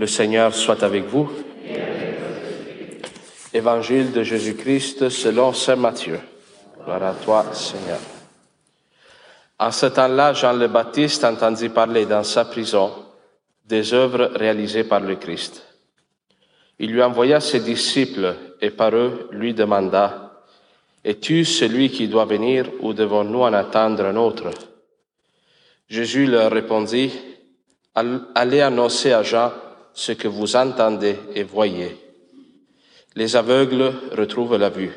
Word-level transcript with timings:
Le 0.00 0.06
Seigneur 0.06 0.54
soit 0.54 0.82
avec 0.82 1.04
vous. 1.04 1.30
Évangile 3.52 4.12
de 4.12 4.22
Jésus-Christ 4.22 5.10
selon 5.10 5.52
Saint 5.52 5.76
Matthieu. 5.76 6.18
Gloire 6.82 7.02
à 7.02 7.12
toi, 7.12 7.44
Seigneur. 7.52 7.98
En 9.58 9.70
ce 9.70 9.84
temps-là, 9.84 10.32
Jean 10.32 10.54
le 10.54 10.68
Baptiste 10.68 11.22
entendit 11.22 11.68
parler 11.68 12.06
dans 12.06 12.24
sa 12.24 12.46
prison 12.46 12.90
des 13.66 13.92
œuvres 13.92 14.30
réalisées 14.36 14.84
par 14.84 15.00
le 15.00 15.16
Christ. 15.16 15.66
Il 16.78 16.92
lui 16.92 17.02
envoya 17.02 17.38
ses 17.38 17.60
disciples 17.60 18.36
et 18.62 18.70
par 18.70 18.96
eux 18.96 19.28
lui 19.32 19.52
demanda, 19.52 20.32
Es-tu 21.04 21.44
celui 21.44 21.90
qui 21.90 22.08
doit 22.08 22.24
venir 22.24 22.70
ou 22.80 22.94
devons-nous 22.94 23.42
en 23.42 23.52
attendre 23.52 24.06
un 24.06 24.16
autre? 24.16 24.48
Jésus 25.90 26.24
leur 26.24 26.50
répondit, 26.50 27.12
Allez 27.94 28.62
annoncer 28.62 29.12
à 29.12 29.22
Jean 29.22 29.52
ce 30.00 30.12
que 30.12 30.28
vous 30.28 30.56
entendez 30.56 31.14
et 31.34 31.42
voyez. 31.42 31.94
Les 33.16 33.36
aveugles 33.36 33.92
retrouvent 34.12 34.56
la 34.56 34.70
vue 34.70 34.92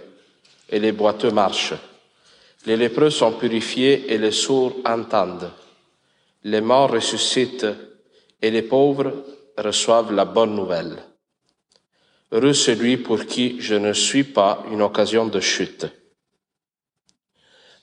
et 0.70 0.80
les 0.80 0.94
boiteux 0.94 1.32
marchent. 1.32 1.74
Les 2.66 2.78
lépreux 2.78 3.10
sont 3.10 3.34
purifiés 3.34 4.14
et 4.14 4.18
les 4.18 4.32
sourds 4.32 4.78
entendent. 4.86 5.52
Les 6.46 6.62
morts 6.62 6.92
ressuscitent 6.92 7.68
et 8.42 8.50
les 8.50 8.62
pauvres 8.62 9.26
reçoivent 9.58 10.14
la 10.14 10.24
bonne 10.24 10.56
nouvelle. 10.56 11.04
Heureux 12.32 12.54
celui 12.54 12.96
pour 12.96 13.26
qui 13.26 13.60
je 13.60 13.76
ne 13.76 13.92
suis 13.92 14.24
pas 14.24 14.64
une 14.72 14.82
occasion 14.82 15.26
de 15.26 15.42
chute. 15.42 15.86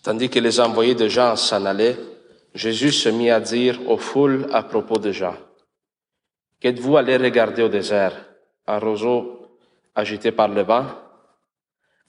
Tandis 0.03 0.31
que 0.31 0.39
les 0.39 0.59
envoyés 0.59 0.95
de 0.95 1.07
Jean 1.07 1.37
s'en 1.37 1.67
allaient, 1.67 1.99
Jésus 2.55 2.93
se 2.93 3.11
mit 3.11 3.29
à 3.29 3.41
dire 3.41 3.79
aux 3.91 3.99
foules 3.99 4.49
à 4.53 4.63
propos 4.63 4.97
de 4.97 5.13
Jean, 5.13 5.37
Qu'êtes-vous 6.61 6.99
allé 6.99 7.17
regarder 7.17 7.63
au 7.63 7.69
désert? 7.69 8.13
Un 8.67 8.79
roseau 8.79 9.49
agité 9.95 10.31
par 10.31 10.49
le 10.49 10.61
vent? 10.61 10.85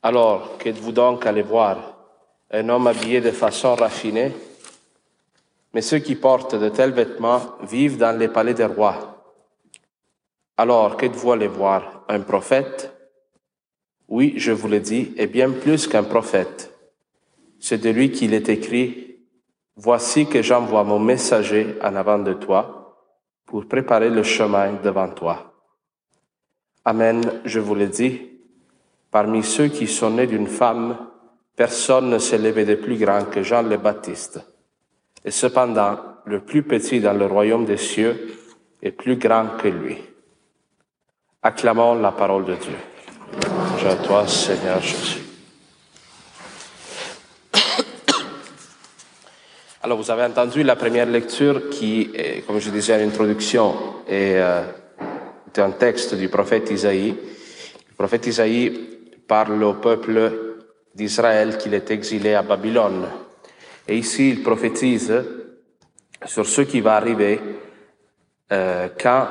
Alors, 0.03 0.57
qu'êtes-vous 0.57 0.91
donc 0.91 1.25
allé 1.25 1.41
voir? 1.41 1.97
Un 2.51 2.67
homme 2.67 2.87
habillé 2.87 3.21
de 3.21 3.31
façon 3.31 3.75
raffinée? 3.75 4.33
Mais 5.73 5.81
ceux 5.81 5.99
qui 5.99 6.15
portent 6.15 6.55
de 6.55 6.67
tels 6.67 6.91
vêtements 6.91 7.41
vivent 7.63 7.97
dans 7.97 8.17
les 8.19 8.27
palais 8.27 8.53
des 8.53 8.65
rois. 8.65 9.23
Alors, 10.57 10.97
qu'êtes-vous 10.97 11.31
allé 11.31 11.47
voir? 11.47 12.03
Un 12.09 12.19
prophète? 12.19 12.93
Oui, 14.09 14.33
je 14.35 14.51
vous 14.51 14.67
le 14.67 14.81
dis, 14.81 15.13
et 15.15 15.27
bien 15.27 15.49
plus 15.51 15.87
qu'un 15.87 16.03
prophète. 16.03 16.77
C'est 17.57 17.77
de 17.77 17.89
lui 17.89 18.11
qu'il 18.11 18.33
est 18.33 18.49
écrit 18.49 19.15
Voici 19.77 20.27
que 20.27 20.41
j'envoie 20.41 20.83
mon 20.83 20.99
messager 20.99 21.77
en 21.81 21.95
avant 21.95 22.19
de 22.19 22.33
toi 22.33 22.80
pour 23.51 23.65
préparer 23.65 24.09
le 24.09 24.23
chemin 24.23 24.79
devant 24.81 25.09
toi. 25.09 25.51
Amen, 26.85 27.21
je 27.43 27.59
vous 27.59 27.75
le 27.75 27.87
dis, 27.87 28.39
parmi 29.11 29.43
ceux 29.43 29.67
qui 29.67 29.87
sont 29.87 30.11
nés 30.11 30.25
d'une 30.25 30.47
femme, 30.47 30.97
personne 31.57 32.09
ne 32.09 32.17
s'est 32.17 32.37
levé 32.37 32.63
de 32.63 32.75
plus 32.75 32.97
grand 32.97 33.25
que 33.25 33.43
Jean 33.43 33.63
le 33.63 33.75
Baptiste. 33.75 34.39
Et 35.25 35.31
cependant, 35.31 35.97
le 36.23 36.39
plus 36.39 36.63
petit 36.63 37.01
dans 37.01 37.11
le 37.11 37.25
royaume 37.25 37.65
des 37.65 37.75
cieux 37.75 38.37
est 38.81 38.93
plus 38.93 39.17
grand 39.17 39.57
que 39.61 39.67
lui. 39.67 39.97
Acclamons 41.43 41.95
la 41.95 42.13
parole 42.13 42.45
de 42.45 42.55
Dieu. 42.55 42.77
Je 43.79 43.87
à 43.87 43.97
toi, 43.97 44.25
Seigneur 44.29 44.79
Jésus. 44.79 45.30
Alors, 49.83 49.97
vous 49.97 50.11
avez 50.11 50.25
entendu 50.25 50.61
la 50.61 50.75
première 50.75 51.07
lecture 51.07 51.67
qui, 51.71 52.11
comme 52.45 52.59
je 52.59 52.69
disais 52.69 52.93
à 52.93 52.99
l'introduction, 52.99 53.73
est, 54.07 54.35
euh, 54.35 54.61
est, 55.47 55.57
un 55.57 55.71
texte 55.71 56.13
du 56.13 56.29
prophète 56.29 56.69
Isaïe. 56.69 57.15
Le 57.89 57.95
prophète 57.95 58.27
Isaïe 58.27 58.71
parle 59.27 59.63
au 59.63 59.73
peuple 59.73 60.33
d'Israël 60.93 61.57
qu'il 61.57 61.73
est 61.73 61.89
exilé 61.89 62.35
à 62.35 62.43
Babylone. 62.43 63.07
Et 63.87 63.97
ici, 63.97 64.29
il 64.29 64.43
prophétise 64.43 65.11
sur 66.25 66.45
ce 66.45 66.61
qui 66.61 66.79
va 66.79 66.97
arriver 66.97 67.39
euh, 68.51 68.89
quand 69.01 69.25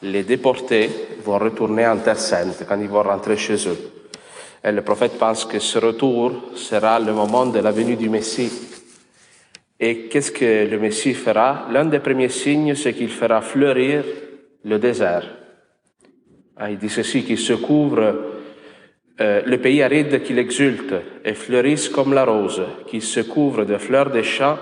les 0.00 0.22
déportés 0.22 0.88
vont 1.22 1.36
retourner 1.36 1.86
en 1.86 1.98
Terre 1.98 2.18
Sainte, 2.18 2.64
quand 2.66 2.80
ils 2.80 2.88
vont 2.88 3.02
rentrer 3.02 3.36
chez 3.36 3.68
eux. 3.68 3.78
Et 4.64 4.72
le 4.72 4.80
prophète 4.80 5.18
pense 5.18 5.44
que 5.44 5.58
ce 5.58 5.78
retour 5.78 6.52
sera 6.54 6.98
le 6.98 7.12
moment 7.12 7.44
de 7.44 7.58
la 7.58 7.70
venue 7.70 7.96
du 7.96 8.08
Messie 8.08 8.69
et 9.80 10.08
qu'est-ce 10.08 10.30
que 10.30 10.68
le 10.68 10.78
Messie 10.78 11.14
fera? 11.14 11.66
L'un 11.72 11.86
des 11.86 12.00
premiers 12.00 12.28
signes, 12.28 12.74
c'est 12.74 12.92
qu'il 12.92 13.08
fera 13.08 13.40
fleurir 13.40 14.04
le 14.62 14.78
désert. 14.78 15.24
Ah, 16.58 16.70
il 16.70 16.76
dit 16.76 16.90
ceci, 16.90 17.24
qu'il 17.24 17.38
se 17.38 17.54
couvre 17.54 18.14
euh, 19.20 19.42
le 19.46 19.58
pays 19.58 19.82
aride 19.82 20.22
qu'il 20.22 20.38
exulte 20.38 20.94
et 21.24 21.32
fleurisse 21.32 21.88
comme 21.88 22.12
la 22.12 22.24
rose, 22.24 22.62
qu'il 22.86 23.00
se 23.00 23.20
couvre 23.20 23.64
de 23.64 23.78
fleurs 23.78 24.10
des 24.10 24.22
champs, 24.22 24.58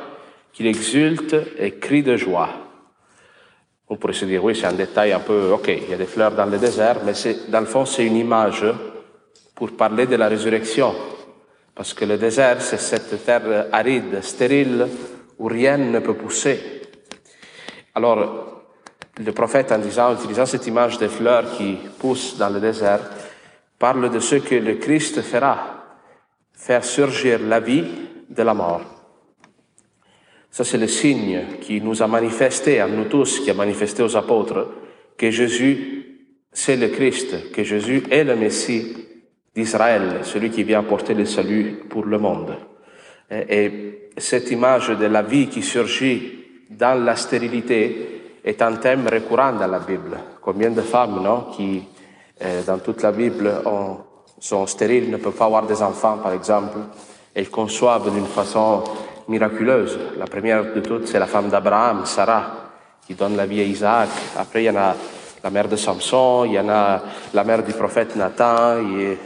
qu'il 0.53 0.69
exulte 0.69 1.35
et 1.59 1.73
crie 1.73 2.05
de 2.05 2.17
joie. 2.17 2.51
On 3.89 3.97
pourrait 3.97 4.13
se 4.13 4.25
dire, 4.25 4.45
oui, 4.45 4.55
c'est 4.55 4.67
un 4.67 4.73
détail 4.73 5.13
un 5.13 5.21
peu, 5.21 5.51
ok, 5.53 5.69
il 5.69 5.91
y 5.91 5.95
a 5.95 5.97
des 5.97 6.07
fleurs 6.07 6.33
dans 6.33 6.47
le 6.47 6.59
désert, 6.59 7.01
mais 7.05 7.13
dans 7.49 7.61
le 7.61 7.67
fond, 7.67 7.85
c'est 7.85 8.07
une 8.07 8.17
image 8.17 8.65
pour 9.55 9.73
parler 9.77 10.07
de 10.07 10.15
la 10.15 10.29
résurrection. 10.29 10.95
Parce 11.79 11.95
que 11.95 12.05
le 12.05 12.19
désert, 12.19 12.61
c'est 12.61 12.81
cette 12.81 13.25
terre 13.25 13.69
aride, 13.71 14.21
stérile, 14.21 14.89
où 15.39 15.47
rien 15.47 15.77
ne 15.79 16.01
peut 16.01 16.15
pousser. 16.15 16.59
Alors, 17.95 18.65
le 19.17 19.31
prophète, 19.31 19.71
en 19.71 19.79
disant, 19.79 20.13
utilisant 20.13 20.45
cette 20.45 20.67
image 20.67 20.99
des 20.99 21.07
fleurs 21.07 21.57
qui 21.57 21.79
poussent 22.01 22.37
dans 22.37 22.49
le 22.49 22.59
désert, 22.59 22.99
parle 23.79 24.11
de 24.11 24.19
ce 24.19 24.35
que 24.35 24.57
le 24.57 24.75
Christ 24.75 25.23
fera, 25.23 25.85
faire 26.53 26.83
surgir 26.83 27.39
la 27.45 27.61
vie 27.61 27.85
de 28.29 28.43
la 28.43 28.55
mort. 28.55 28.83
Ça, 30.51 30.65
c'est 30.65 30.79
le 30.79 30.89
signe 30.89 31.45
qui 31.61 31.81
nous 31.81 32.03
a 32.03 32.09
manifesté, 32.09 32.81
à 32.81 32.89
nous 32.89 33.05
tous, 33.05 33.39
qui 33.39 33.53
a 33.53 33.55
manifesté 33.55 34.03
aux 34.03 34.17
apôtres, 34.17 34.67
que 35.17 35.31
Jésus, 35.31 36.27
c'est 36.51 36.77
le 36.77 36.89
Christ, 36.89 37.53
que 37.53 37.63
Jésus 37.63 38.03
est 38.11 38.25
le 38.25 38.35
Messie, 38.35 39.08
d'Israël, 39.55 40.21
celui 40.23 40.51
qui 40.51 40.63
vient 40.63 40.81
apporter 40.81 41.15
le 41.15 41.25
salut 41.25 41.85
pour 41.89 42.05
le 42.05 42.19
monde. 42.19 42.55
Et, 43.31 43.95
cette 44.19 44.51
image 44.51 44.89
de 44.89 45.07
la 45.07 45.23
vie 45.23 45.47
qui 45.47 45.63
surgit 45.63 46.65
dans 46.71 47.05
la 47.05 47.15
stérilité 47.15 48.41
est 48.45 48.61
un 48.63 48.75
thème 48.75 49.07
récurrent 49.07 49.53
dans 49.53 49.69
la 49.69 49.79
Bible. 49.79 50.19
Combien 50.43 50.71
de 50.71 50.81
femmes, 50.81 51.23
non, 51.23 51.47
qui, 51.57 51.85
euh, 52.43 52.63
dans 52.65 52.79
toute 52.79 53.03
la 53.03 53.13
Bible, 53.13 53.63
ont, 53.65 53.99
sont 54.41 54.67
stériles, 54.67 55.09
ne 55.11 55.19
peuvent 55.19 55.37
pas 55.37 55.45
avoir 55.45 55.67
des 55.67 55.81
enfants, 55.83 56.19
par 56.19 56.33
exemple, 56.33 56.79
et 57.35 57.45
conçoivent 57.47 58.13
d'une 58.13 58.27
façon 58.27 58.83
miraculeuse. 59.29 59.99
La 60.19 60.27
première 60.27 60.75
de 60.75 60.81
toutes, 60.81 61.07
c'est 61.07 61.19
la 61.19 61.27
femme 61.27 61.49
d'Abraham, 61.49 62.05
Sarah, 62.07 62.71
qui 63.07 63.15
donne 63.15 63.37
la 63.37 63.47
vie 63.47 63.61
à 63.61 63.65
Isaac. 63.65 64.09
Après, 64.37 64.63
il 64.63 64.67
y 64.67 64.71
en 64.71 64.77
a 64.77 64.97
la 65.43 65.51
mère 65.51 65.69
de 65.69 65.77
Samson, 65.77 66.45
il 66.45 66.53
y 66.53 66.59
en 66.59 66.69
a 66.69 67.03
la 67.35 67.45
mère 67.45 67.63
du 67.63 67.73
prophète 67.73 68.17
Nathan, 68.17 68.79
et 68.79 69.19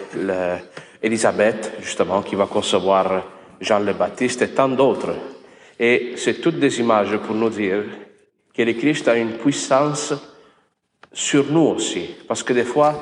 Elisabeth, 1.03 1.73
justement, 1.81 2.23
qui 2.23 2.34
va 2.34 2.47
concevoir 2.47 3.23
Jean 3.61 3.81
le 3.81 3.93
Baptiste 3.95 4.43
et 4.43 4.49
tant 4.49 4.69
d'autres. 4.69 5.15
Et 5.78 6.15
c'est 6.17 6.41
toutes 6.41 6.59
des 6.59 6.81
images 6.81 7.17
pour 7.19 7.34
nous 7.34 7.50
dire 7.50 7.84
que 8.55 8.62
le 8.62 8.73
Christ 8.75 9.09
a 9.09 9.17
une 9.17 9.33
puissance 9.33 10.15
sur 11.12 11.50
nous 11.50 11.69
aussi. 11.69 12.15
Parce 12.29 12.43
que 12.43 12.53
des 12.53 12.65
fois, 12.65 12.94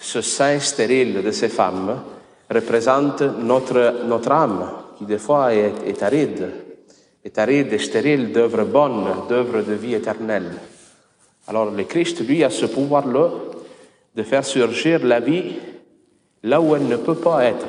ce 0.00 0.20
sein 0.20 0.58
stérile 0.58 1.22
de 1.22 1.30
ces 1.30 1.48
femmes 1.48 2.02
représente 2.50 3.22
notre, 3.22 4.04
notre 4.06 4.32
âme, 4.32 4.70
qui 4.96 5.04
des 5.04 5.18
fois 5.18 5.54
est, 5.54 5.72
est 5.86 6.02
aride, 6.02 6.50
est 7.24 7.38
aride 7.38 7.72
et 7.72 7.78
stérile 7.78 8.32
d'œuvres 8.32 8.64
bonnes, 8.64 9.06
d'œuvres 9.28 9.62
de 9.62 9.74
vie 9.74 9.94
éternelle. 9.94 10.52
Alors 11.48 11.70
le 11.70 11.84
Christ, 11.84 12.20
lui, 12.26 12.44
a 12.44 12.50
ce 12.50 12.66
pouvoir-là 12.66 13.30
de 14.14 14.22
faire 14.22 14.44
surgir 14.44 15.04
la 15.04 15.18
vie 15.18 15.54
là 16.42 16.60
où 16.60 16.76
elle 16.76 16.86
ne 16.86 16.96
peut 16.96 17.14
pas 17.14 17.44
être. 17.44 17.66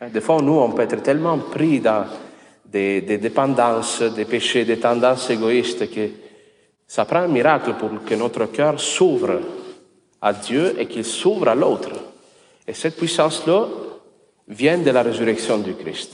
Hein, 0.00 0.08
des 0.12 0.20
fois, 0.20 0.42
nous, 0.42 0.58
on 0.58 0.70
peut 0.70 0.82
être 0.82 1.02
tellement 1.02 1.38
pris 1.38 1.80
dans 1.80 2.04
des, 2.66 3.00
dépendances, 3.00 4.02
des 4.02 4.26
péchés, 4.26 4.66
des 4.66 4.78
tendances 4.78 5.30
égoïstes 5.30 5.90
que 5.90 6.10
ça 6.86 7.06
prend 7.06 7.20
un 7.20 7.28
miracle 7.28 7.74
pour 7.78 8.04
que 8.04 8.14
notre 8.14 8.44
cœur 8.46 8.78
s'ouvre 8.78 9.40
à 10.20 10.34
Dieu 10.34 10.74
et 10.78 10.86
qu'il 10.86 11.04
s'ouvre 11.04 11.48
à 11.48 11.54
l'autre. 11.54 11.92
Et 12.68 12.74
cette 12.74 12.96
puissance-là 12.96 13.68
vient 14.48 14.78
de 14.78 14.90
la 14.90 15.02
résurrection 15.02 15.58
du 15.58 15.74
Christ. 15.74 16.12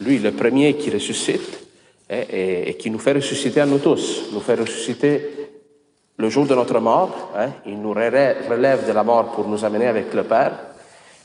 Lui, 0.00 0.18
le 0.18 0.32
premier 0.32 0.74
qui 0.74 0.90
ressuscite 0.90 1.60
et, 2.08 2.18
et, 2.18 2.70
et 2.70 2.74
qui 2.74 2.90
nous 2.90 2.98
fait 2.98 3.12
ressusciter 3.12 3.60
à 3.60 3.66
nous 3.66 3.78
tous, 3.78 4.30
nous 4.32 4.40
fait 4.40 4.56
ressusciter 4.56 5.39
le 6.20 6.28
jour 6.28 6.46
de 6.46 6.54
notre 6.54 6.78
mort, 6.80 7.32
hein, 7.34 7.48
il 7.64 7.80
nous 7.80 7.92
relève 7.92 8.86
de 8.86 8.92
la 8.92 9.02
mort 9.02 9.32
pour 9.32 9.48
nous 9.48 9.64
amener 9.64 9.86
avec 9.86 10.12
le 10.12 10.22
Père, 10.24 10.52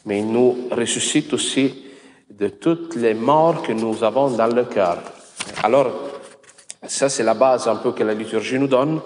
mais 0.06 0.20
il 0.20 0.32
nous 0.32 0.70
ressuscite 0.72 1.34
aussi 1.34 1.84
de 2.30 2.48
toutes 2.48 2.96
les 2.96 3.14
morts 3.14 3.62
que 3.62 3.74
nous 3.74 4.04
avons 4.06 4.30
dans 4.30 4.48
le 4.48 4.64
cœur. 4.64 5.00
Alors, 5.64 5.92
ça 6.88 7.10
c'est 7.10 7.24
la 7.24 7.34
base 7.34 7.68
un 7.68 7.76
peu 7.76 7.92
que 7.92 8.04
la 8.04 8.14
liturgie 8.14 8.58
nous 8.58 8.68
donne 8.68 9.02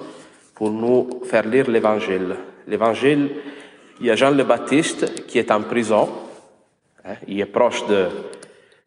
pour 0.54 0.70
nous 0.70 1.22
faire 1.24 1.48
lire 1.48 1.70
l'Évangile. 1.70 2.36
L'Évangile, 2.68 3.32
il 4.00 4.06
y 4.06 4.12
a 4.12 4.16
Jean 4.16 4.30
le 4.30 4.44
Baptiste 4.44 5.26
qui 5.26 5.40
est 5.40 5.52
en 5.52 5.62
prison. 5.64 6.08
Hein, 7.04 7.16
il 7.28 7.40
est 7.40 7.46
proche 7.46 7.88
de, 7.88 8.08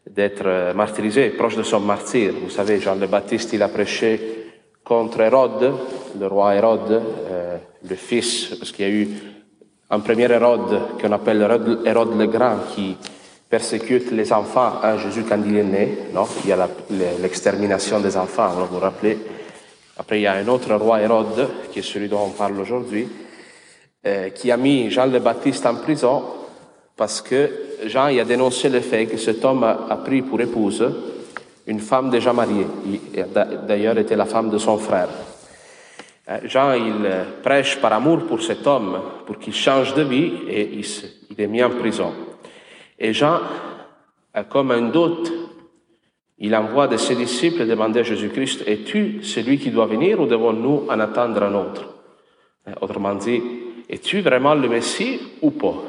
d'être 0.09 0.73
martyrisé, 0.73 1.31
proche 1.31 1.57
de 1.57 1.65
son 1.65 1.81
martyr. 1.81 2.33
Vous 2.41 2.51
savez, 2.51 2.79
Jean 2.79 2.95
le 2.95 3.09
Baptiste, 3.09 3.53
il 3.55 3.63
a 3.63 3.69
prêché 3.69 4.42
contre 4.85 5.21
Hérode, 5.21 5.73
le 6.19 6.27
roi 6.27 6.55
Hérode, 6.55 7.03
euh, 7.31 7.57
le 7.89 7.97
fils, 7.97 8.55
parce 8.59 8.73
qu'il 8.73 8.87
y 8.87 8.89
a 8.89 8.93
eu 8.93 9.09
un 9.91 10.01
premier 10.01 10.31
Hérode 10.31 10.99
qu'on 11.01 11.13
appelle 11.13 11.43
Hérode 11.85 12.19
le 12.19 12.27
Grand 12.27 12.57
qui 12.75 12.97
persécute 13.49 14.11
les 14.11 14.33
enfants 14.33 14.81
à 14.83 14.97
Jésus 14.97 15.25
quand 15.29 15.39
il 15.45 15.57
est 15.57 15.65
né. 15.65 15.99
Non? 16.15 16.27
Il 16.45 16.51
y 16.51 16.53
a 16.53 16.69
l'extermination 17.21 18.01
des 18.01 18.17
enfants, 18.17 18.49
vous 18.49 18.67
vous 18.67 18.81
rappelez? 18.81 19.19
Après, 19.99 20.19
il 20.19 20.23
y 20.23 20.27
a 20.27 20.33
un 20.33 20.49
autre 20.49 20.75
roi 20.75 21.03
Hérode, 21.03 21.49
qui 21.71 21.81
est 21.81 21.83
celui 21.83 22.09
dont 22.09 22.25
on 22.25 22.31
parle 22.31 22.59
aujourd'hui, 22.59 23.09
euh, 24.07 24.31
qui 24.31 24.51
a 24.51 24.57
mis 24.57 24.91
Jean 24.91 25.07
le 25.07 25.19
Baptiste 25.19 25.67
en 25.67 25.77
prison 25.77 26.23
parce 26.97 27.21
que 27.21 27.51
Jean 27.87 28.09
il 28.09 28.21
a 28.21 28.25
dénoncé 28.25 28.69
le 28.69 28.81
fait 28.81 29.07
que 29.07 29.17
cet 29.17 29.45
homme 29.45 29.65
a, 29.65 29.97
pris 30.05 30.23
pour 30.23 30.41
épouse 30.41 30.85
une 31.73 31.81
femme 31.81 32.11
déjà 32.11 32.33
mariée. 32.33 32.67
D'ailleurs, 33.67 33.97
était 33.97 34.15
la 34.15 34.27
femme 34.27 34.51
de 34.51 34.59
son 34.59 34.77
frère. 34.77 35.09
Euh, 36.29 36.39
Jean, 36.45 36.75
il 36.75 37.11
prêche 37.43 37.81
par 37.81 37.95
amour 37.95 38.27
pour 38.27 38.43
cet 38.43 38.67
homme, 38.67 39.01
pour 39.27 39.39
qu'il 39.39 39.55
change 39.55 39.95
de 39.95 40.03
vie, 40.03 40.33
et 40.49 40.71
il, 40.75 41.41
est 41.41 41.47
mis 41.47 41.65
en 41.65 41.71
prison. 41.71 42.13
Et 42.99 43.15
Jean, 43.15 43.41
comme 44.51 44.71
un 44.71 44.83
doute, 44.83 45.33
il 46.39 46.55
envoie 46.55 46.89
de 46.89 46.99
ses 46.99 47.15
disciples 47.15 47.67
demander 47.67 48.01
à 48.01 48.03
Jésus-Christ, 48.03 48.65
es-tu 48.67 49.23
celui 49.23 49.59
qui 49.59 49.71
doit 49.71 49.87
venir 49.87 50.21
ou 50.21 50.27
devons-nous 50.27 50.87
en 50.91 51.01
attendre 51.01 51.43
un 51.43 51.55
autre? 51.55 51.89
Euh, 52.69 52.73
Autrement 52.83 53.15
dit, 53.15 53.41
es-tu 53.89 54.21
vraiment 54.21 54.55
le 54.55 54.69
Messie 54.69 55.21
ou 55.41 55.53
pas? 55.53 55.83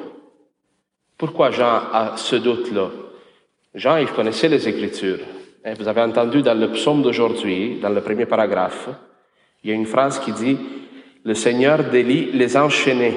Pourquoi 1.17 1.51
Jean 1.51 1.81
a 1.91 2.13
ce 2.15 2.37
doute-là? 2.37 2.89
Jean, 3.75 3.97
il 3.97 4.07
connaissait 4.07 4.47
les 4.47 4.67
Écritures. 4.67 5.19
Et 5.65 5.73
vous 5.75 5.87
avez 5.87 6.01
entendu 6.01 6.41
dans 6.41 6.59
le 6.59 6.71
psaume 6.71 7.01
d'aujourd'hui, 7.01 7.79
dans 7.81 7.89
le 7.89 8.01
premier 8.01 8.25
paragraphe, 8.25 8.89
il 9.63 9.69
y 9.69 9.73
a 9.73 9.75
une 9.75 9.85
phrase 9.85 10.19
qui 10.19 10.33
dit, 10.33 10.57
le 11.23 11.33
Seigneur 11.33 11.85
délie 11.85 12.31
les 12.33 12.57
enchaînés. 12.57 13.13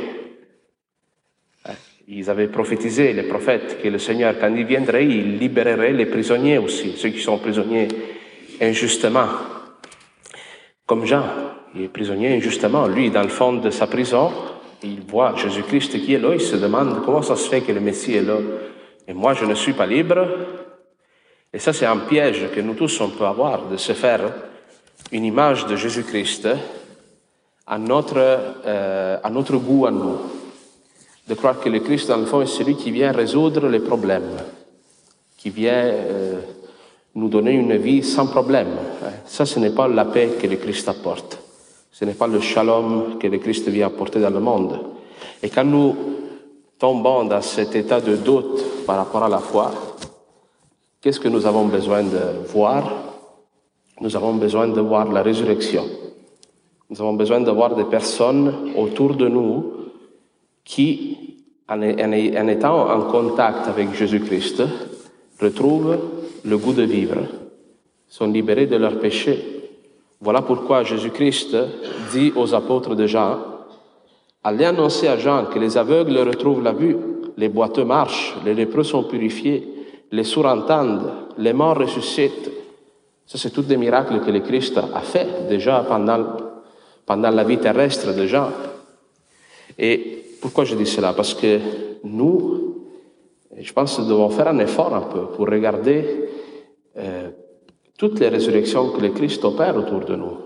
Ils 2.08 2.30
avaient 2.30 2.46
prophétisé, 2.46 3.12
les 3.12 3.24
prophètes, 3.24 3.82
que 3.82 3.88
le 3.88 3.98
Seigneur, 3.98 4.36
quand 4.40 4.54
il 4.54 4.64
viendrait, 4.64 5.06
il 5.06 5.38
libérerait 5.38 5.92
les 5.92 6.06
prisonniers 6.06 6.58
aussi, 6.58 6.92
ceux 6.96 7.08
qui 7.08 7.18
sont 7.18 7.38
prisonniers 7.38 7.88
injustement. 8.60 9.26
Comme 10.86 11.04
Jean, 11.04 11.24
il 11.74 11.82
est 11.82 11.88
prisonnier 11.88 12.36
injustement. 12.36 12.86
Lui, 12.86 13.10
dans 13.10 13.22
le 13.22 13.28
fond 13.28 13.54
de 13.54 13.70
sa 13.70 13.88
prison, 13.88 14.30
il 14.84 15.00
voit 15.00 15.34
Jésus-Christ 15.34 15.98
qui 16.00 16.14
est 16.14 16.20
là, 16.20 16.32
il 16.32 16.40
se 16.40 16.54
demande 16.54 17.04
comment 17.04 17.22
ça 17.22 17.34
se 17.34 17.48
fait 17.48 17.62
que 17.62 17.72
le 17.72 17.80
Messie 17.80 18.14
est 18.14 18.22
là. 18.22 18.38
Et 19.08 19.12
moi, 19.12 19.34
je 19.34 19.44
ne 19.44 19.54
suis 19.54 19.72
pas 19.72 19.86
libre. 19.86 20.28
Et 21.56 21.58
ça, 21.58 21.72
c'est 21.72 21.86
un 21.86 21.96
piège 21.96 22.50
que 22.54 22.60
nous 22.60 22.74
tous, 22.74 23.00
on 23.00 23.08
peut 23.08 23.24
avoir, 23.24 23.66
de 23.66 23.78
se 23.78 23.94
faire 23.94 24.30
une 25.10 25.24
image 25.24 25.64
de 25.64 25.74
Jésus-Christ 25.74 26.48
à 27.66 27.78
notre, 27.78 28.18
euh, 28.18 29.16
à 29.22 29.30
notre 29.30 29.56
goût, 29.56 29.86
à 29.86 29.90
nous 29.90 30.18
de 31.26 31.32
croire 31.32 31.58
que 31.58 31.70
le 31.70 31.80
Christ, 31.80 32.08
dans 32.08 32.18
le 32.18 32.26
fond, 32.26 32.42
est 32.42 32.46
celui 32.46 32.76
qui 32.76 32.90
vient 32.90 33.10
résoudre 33.10 33.68
les 33.68 33.80
problèmes, 33.80 34.36
qui 35.38 35.48
vient 35.48 35.72
euh, 35.72 36.40
nous 37.14 37.30
donner 37.30 37.52
une 37.52 37.78
vie 37.78 38.02
sans 38.02 38.26
problème. 38.26 38.76
Ça, 39.24 39.46
ce 39.46 39.58
n'est 39.58 39.70
pas 39.70 39.88
la 39.88 40.04
paix 40.04 40.32
que 40.38 40.46
le 40.46 40.56
Christ 40.56 40.86
apporte. 40.90 41.38
Ce 41.90 42.04
n'est 42.04 42.12
pas 42.12 42.26
le 42.26 42.40
shalom 42.40 43.16
que 43.18 43.28
le 43.28 43.38
Christ 43.38 43.66
vient 43.70 43.86
apporter 43.86 44.20
dans 44.20 44.28
le 44.28 44.40
monde. 44.40 44.78
Et 45.42 45.48
quand 45.48 45.64
nous 45.64 45.96
tombons 46.78 47.24
dans 47.24 47.40
cet 47.40 47.74
état 47.74 48.02
de 48.02 48.16
doute 48.16 48.84
par 48.84 48.98
rapport 48.98 49.24
à 49.24 49.30
la 49.30 49.38
foi, 49.38 49.72
qu'est-ce 51.06 51.20
que 51.20 51.28
nous 51.28 51.46
avons 51.46 51.66
besoin 51.66 52.02
de 52.02 52.48
voir? 52.48 52.90
Nous 54.00 54.16
avons 54.16 54.34
besoin 54.34 54.66
de 54.66 54.80
voir 54.80 55.12
la 55.12 55.22
résurrection. 55.22 55.84
Nous 56.90 57.00
avons 57.00 57.12
besoin 57.12 57.40
de 57.40 57.50
voir 57.52 57.76
des 57.76 57.84
personnes 57.84 58.72
autour 58.76 59.14
de 59.14 59.28
nous 59.28 59.72
qui, 60.64 61.44
en, 61.68 61.80
étant 61.80 62.90
en 62.90 63.02
contact 63.02 63.68
avec 63.68 63.94
Jésus-Christ, 63.94 64.64
retrouvent 65.40 65.96
le 66.44 66.58
goût 66.58 66.72
de 66.72 66.82
vivre, 66.82 67.18
sont 68.08 68.26
libérés 68.26 68.66
de 68.66 68.74
leurs 68.74 68.98
péchés. 68.98 69.70
Voilà 70.20 70.42
pourquoi 70.42 70.82
Jésus-Christ 70.82 71.56
dit 72.10 72.32
aux 72.34 72.52
apôtres 72.52 72.96
de 72.96 73.06
Jean, 73.06 73.38
Allez 74.42 74.64
annoncer 74.64 75.06
à 75.06 75.16
Jean 75.16 75.44
que 75.44 75.60
les 75.60 75.78
aveugles 75.78 76.18
retrouvent 76.18 76.64
la 76.64 76.72
vue, 76.72 76.96
les 77.36 77.48
boiteux 77.48 77.84
marchent, 77.84 78.34
les 78.44 78.54
lépreux 78.54 78.82
sont 78.82 79.04
purifiés, 79.04 79.75
les 80.10 80.24
sourds 80.24 80.66
les 81.38 81.52
morts 81.52 81.78
ressuscitent. 81.78 82.50
Ça, 83.26 83.38
c'est 83.38 83.50
tous 83.50 83.62
des 83.62 83.76
miracles 83.76 84.20
que 84.20 84.30
le 84.30 84.40
Christ 84.40 84.78
a 84.78 85.00
fait 85.00 85.48
déjà 85.48 85.84
pendant, 85.88 87.30
la 87.30 87.44
vie 87.44 87.58
terrestre 87.58 88.14
de 88.14 88.26
Jean. 88.26 88.50
Et 89.78 90.24
pourquoi 90.40 90.64
je 90.64 90.76
dis 90.76 90.86
cela? 90.86 91.12
Parce 91.12 91.34
que 91.34 91.58
nous, 92.04 92.76
je 93.58 93.72
pense 93.72 93.98
devons 93.98 94.30
faire 94.30 94.48
un 94.48 94.58
effort 94.58 94.94
un 94.94 95.02
peu 95.02 95.26
pour 95.36 95.46
regarder 95.46 96.28
euh, 96.96 97.30
toutes 97.98 98.20
les 98.20 98.28
résurrections 98.28 98.90
que 98.90 99.00
le 99.00 99.08
Christ 99.10 99.44
opère 99.44 99.76
autour 99.76 100.00
de 100.00 100.14
nous. 100.14 100.38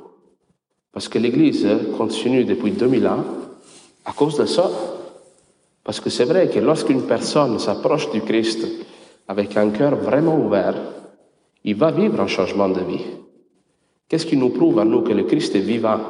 Parce 0.92 1.08
que 1.08 1.18
l'Église 1.18 1.68
continue 1.96 2.44
depuis 2.44 2.72
2000 2.72 3.06
ans 3.06 3.24
à 4.04 4.12
cause 4.12 4.38
de 4.38 4.46
ça. 4.46 4.70
Parce 5.84 6.00
que 6.00 6.10
c'est 6.10 6.24
vrai 6.24 6.48
que 6.48 6.60
lorsqu'une 6.60 7.02
personne 7.02 7.58
s'approche 7.58 8.10
du 8.10 8.22
Christ 8.22 8.66
avec 9.30 9.56
un 9.56 9.70
cœur 9.70 9.94
vraiment 9.94 10.36
ouvert, 10.36 10.74
il 11.62 11.76
va 11.76 11.92
vivre 11.92 12.20
un 12.20 12.26
changement 12.26 12.68
de 12.68 12.80
vie. 12.80 13.06
Qu'est-ce 14.08 14.26
qui 14.26 14.36
nous 14.36 14.48
prouve 14.48 14.80
à 14.80 14.84
nous 14.84 15.02
que 15.02 15.12
le 15.12 15.22
Christ 15.22 15.54
est 15.54 15.60
vivant, 15.60 16.00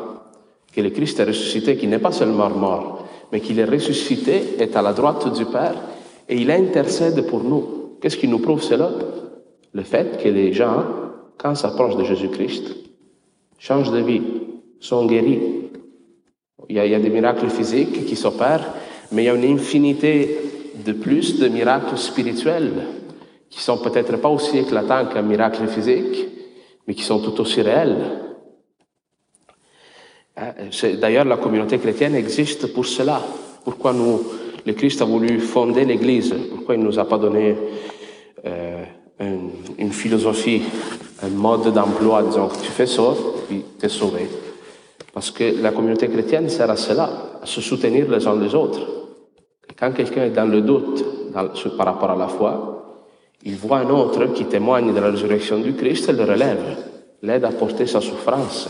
que 0.75 0.81
le 0.81 0.89
Christ 0.89 1.21
est 1.21 1.25
ressuscité, 1.25 1.77
qu'il 1.77 1.91
n'est 1.91 1.99
pas 1.99 2.13
seulement 2.13 2.49
mort, 2.49 3.07
mais 3.31 3.41
qu'il 3.41 3.59
est 3.59 3.67
ressuscité, 3.67 4.55
est 4.59 4.75
à 4.75 4.81
la 4.81 4.95
droite 4.95 5.31
du 5.37 5.45
Père, 5.45 5.75
et 6.31 6.37
il 6.39 6.51
intercède 6.51 7.27
pour 7.27 7.45
nous. 7.45 7.99
Qu'est-ce 8.01 8.17
qui 8.17 8.27
nous 8.27 8.39
prouve 8.39 8.63
cela? 8.63 8.91
Le 9.75 9.83
fait 9.83 10.17
que 10.23 10.29
les 10.31 10.55
gens, 10.55 10.83
quand 11.37 11.55
s'approchent 11.55 11.99
de 11.99 12.05
Jésus-Christ, 12.05 12.75
changent 13.59 13.93
de 13.93 14.01
vie, 14.01 14.23
sont 14.79 15.05
guéris. 15.05 15.43
Il 16.71 16.77
y, 16.77 16.79
a, 16.79 16.87
il 16.87 16.93
y 16.93 16.95
a 16.95 17.01
des 17.01 17.11
miracles 17.11 17.51
physiques 17.51 18.07
qui 18.07 18.17
s'opèrent, 18.17 18.73
mais 19.13 19.25
il 19.25 19.27
y 19.27 19.29
a 19.29 19.35
une 19.35 19.45
infinité 19.45 20.39
de 20.87 20.93
plus 20.93 21.39
de 21.39 21.49
miracles 21.49 21.99
spirituels 21.99 22.73
qui 23.51 23.61
sont 23.61 23.79
peut-être 23.79 24.17
pas 24.17 24.29
aussi 24.29 24.59
éclatants 24.59 25.07
qu'un 25.07 25.23
miracle 25.23 25.67
physique, 25.67 26.29
mais 26.87 26.95
qui 26.95 27.03
sont 27.03 27.19
tout 27.21 27.39
aussi 27.41 27.61
réels. 27.61 27.97
Euh, 30.39 30.97
d'ailleurs, 30.97 31.25
la 31.25 31.37
communauté 31.37 31.79
chrétienne 31.79 32.15
existe 32.15 32.73
pour 32.73 32.87
cela. 32.87 33.21
Pourquoi 33.65 33.93
nous, 33.93 34.23
le 34.65 34.73
Christ 34.73 35.03
a 35.03 35.05
voulu 35.05 35.41
fonder 35.41 35.85
l'Église? 35.85 36.35
Pourquoi 36.51 36.77
il 36.77 36.81
ne 36.81 36.87
nous 36.87 36.99
a 36.99 37.05
pas 37.05 37.19
donné 37.19 37.57
euh, 38.47 38.85
une, 39.79 39.93
philosophie, 39.93 40.63
un 41.23 41.29
mode 41.29 41.73
d'emploi, 41.75 42.23
disons 42.23 42.49
tu 42.49 42.71
fais 42.71 42.87
ça, 42.87 43.15
puis 43.49 43.65
tu 43.79 43.87
es 43.87 43.89
sauvé? 43.89 44.29
Parce 45.13 45.33
que 45.33 45.61
la 45.61 45.73
communauté 45.73 46.09
chrétienne 46.09 46.49
sert 46.49 46.71
à 46.71 46.77
cela, 46.77 47.39
à 47.43 47.47
se 47.47 47.61
soutenir 47.61 48.09
les 48.09 48.27
uns 48.27 48.41
les 48.41 48.55
autres. 48.55 48.81
Et 49.69 49.75
quand 49.75 49.93
quelqu'un 49.93 50.25
est 50.25 50.31
dans 50.31 50.51
le 50.51 50.63
doute 50.63 51.05
par 51.33 51.87
rapport 51.87 52.11
à 52.11 52.17
la 52.17 52.29
foi, 52.29 52.80
il 53.43 53.57
voit 53.57 53.79
un 53.79 53.91
autre 53.91 54.27
qui 54.27 54.45
témoigne 54.45 54.93
de 54.93 55.01
la 55.01 55.11
résurrection 55.11 55.59
du 55.59 55.75
Christ 55.75 56.09
et 56.09 56.13
le 56.13 56.25
relève, 56.25 56.77
l'aide 57.23 57.45
à 57.45 57.51
porter 57.51 57.87
sa 57.87 58.01
souffrance. 58.01 58.69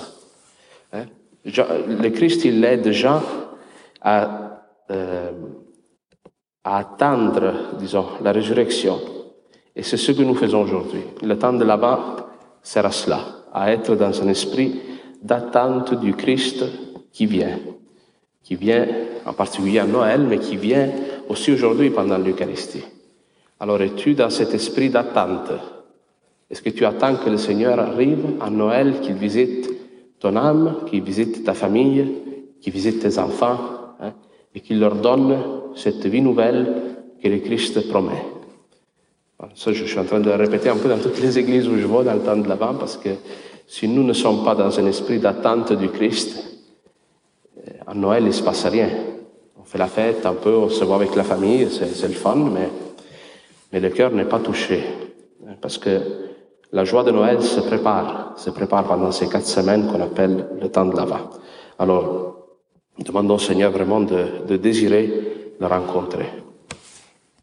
Hein? 0.93 1.07
le 1.45 2.09
Christ, 2.11 2.45
il 2.45 2.65
aide 2.65 2.91
Jean 2.93 3.23
à, 4.01 4.63
euh, 4.91 5.33
à 6.65 6.79
attendre, 6.79 7.77
disons, 7.79 8.07
la 8.23 8.33
résurrection. 8.33 9.01
Et 9.75 9.83
c'est 9.83 9.97
ce 9.97 10.13
que 10.13 10.23
nous 10.23 10.35
faisons 10.35 10.63
aujourd'hui. 10.63 11.03
Le 11.23 11.39
temps 11.39 11.53
de 11.53 11.65
là-bas 11.65 12.29
sert 12.63 12.87
à 12.87 12.91
cela, 12.91 13.21
à 13.53 13.73
être 13.73 13.95
dans 13.97 14.23
un 14.23 14.29
esprit 14.29 14.81
d'attente 15.23 15.95
du 15.95 16.15
Christ 16.15 16.65
qui 17.13 17.27
vient, 17.27 17.59
qui 18.43 18.57
vient 18.57 18.87
en 19.25 19.33
particulier 19.33 19.79
à 19.79 19.87
Noël, 19.87 20.23
mais 20.23 20.39
qui 20.39 20.57
vient 20.57 20.91
aussi 21.29 21.53
aujourd'hui 21.53 21.91
pendant 21.91 22.19
l'Eucharistie. 22.19 22.85
Alors 23.63 23.83
es-tu 23.83 24.15
dans 24.15 24.31
cet 24.31 24.55
esprit 24.55 24.89
d'attente? 24.89 25.53
Est-ce 26.51 26.63
que 26.63 26.71
tu 26.71 26.87
attends 26.87 27.17
que 27.17 27.29
le 27.29 27.37
Seigneur 27.37 27.79
arrive 27.79 28.25
à 28.41 28.49
Noël, 28.49 29.01
qu'il 29.03 29.17
visite 29.17 29.71
ton 30.19 30.35
âme, 30.37 30.77
qui 30.87 31.01
visite 31.01 31.45
ta 31.45 31.53
famille, 31.53 32.07
qui 32.63 32.71
visite 32.71 33.01
tes 33.01 33.19
enfants, 33.19 33.59
hein, 34.01 34.13
et 34.55 34.61
qui 34.61 34.75
leur 34.75 34.95
donne 34.95 35.37
cette 35.77 36.07
vie 36.07 36.23
nouvelle 36.23 36.73
que 37.23 37.29
le 37.29 37.39
Christ 37.39 37.87
promet? 37.91 38.25
Ça, 39.55 39.73
je 39.73 39.85
suis 39.85 39.99
en 39.99 40.05
train 40.05 40.21
de 40.21 40.31
le 40.31 40.37
répéter 40.37 40.71
un 40.71 40.77
peu 40.77 40.89
dans 40.89 40.99
toutes 40.99 41.21
les 41.21 41.39
églises 41.39 41.69
où 41.69 41.77
je 41.77 41.87
vais 41.87 42.05
dans 42.05 42.15
le 42.15 42.21
temps 42.21 42.37
de 42.37 42.49
l'avant, 42.49 42.75
parce 42.75 42.97
que 42.97 43.11
si 43.67 43.89
nous 43.89 44.03
ne 44.03 44.15
sommes 44.15 44.43
pas 44.43 44.55
dans 44.55 44.81
un 44.81 44.87
esprit 44.87 45.19
d'attente 45.19 45.75
du 45.75 45.91
Christ, 45.91 46.63
à 47.87 47.93
Noël, 47.93 48.23
il 48.23 48.29
ne 48.29 48.33
se 48.33 48.43
passe 48.43 48.65
rien. 48.65 48.89
On 49.61 49.65
fait 49.65 49.79
la 49.79 49.87
fête 49.87 50.25
un 50.25 50.35
peu, 50.35 50.55
on 50.55 50.71
se 50.71 50.83
voit 50.83 50.97
avec 50.97 51.15
la 51.15 51.25
famille, 51.25 51.69
c'est 51.71 52.09
le 52.09 52.15
fun, 52.15 52.37
mais, 52.37 52.69
mais 53.73 53.81
le 53.81 53.91
cœur 53.91 54.11
n'est 54.13 54.25
pas 54.25 54.41
touché. 54.41 54.85
Parce 55.61 55.79
que 55.79 56.01
la 56.73 56.85
joie 56.85 57.03
de 57.03 57.11
Noël 57.11 57.43
se 57.43 57.61
prépare, 57.61 58.35
se 58.37 58.51
prépare 58.51 58.85
pendant 58.85 59.11
ces 59.11 59.29
quatre 59.29 59.47
semaines 59.47 59.87
qu'on 59.87 60.01
appelle 60.01 60.49
le 60.61 60.69
temps 60.69 60.87
de 60.87 60.97
l'Ava. 60.97 61.31
Alors, 61.79 62.47
demandons 62.99 63.35
au 63.35 63.39
Seigneur 63.39 63.71
vraiment 63.73 64.01
de, 64.01 64.47
de 64.47 64.57
désirer 64.57 65.55
le 65.59 65.67
rencontrer. 65.67 66.27